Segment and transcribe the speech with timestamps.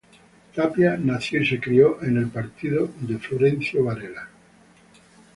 [0.55, 4.29] Tapia nació y se crio en el partido de Florencio Varela.